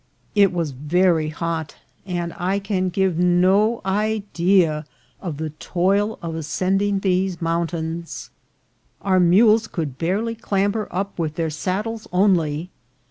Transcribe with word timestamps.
It 0.33 0.51
was 0.51 0.71
very 0.71 1.29
hot, 1.29 1.75
and 2.07 2.33
I 2.35 2.57
can 2.57 2.89
give 2.89 3.19
no 3.19 3.81
idea 3.85 4.87
of 5.21 5.37
the 5.37 5.51
toil 5.51 6.17
of 6.23 6.33
ascending 6.33 7.01
these 7.01 7.39
mountains. 7.39 8.31
Our 9.03 9.19
mules 9.19 9.67
could 9.67 9.99
barely 9.99 10.33
clamber 10.33 10.87
up 10.89 11.19
with 11.19 11.35
their 11.35 11.51
saddles 11.51 12.07
only. 12.11 12.71